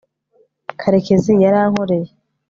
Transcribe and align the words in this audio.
karekezi 0.79 1.31
yarankoreye 1.43 2.11